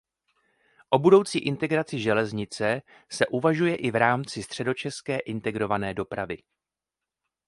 O 0.89 0.99
budoucí 0.99 1.39
integraci 1.39 1.99
železnice 1.99 2.81
se 3.11 3.27
uvažuje 3.27 3.75
i 3.75 3.91
v 3.91 3.95
rámci 3.95 4.43
Středočeské 4.43 5.19
integrované 5.19 5.93
dopravy. 5.93 6.37